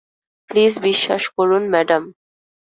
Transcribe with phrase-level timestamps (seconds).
[0.49, 2.03] Please বিশ্বাস করুন, madam.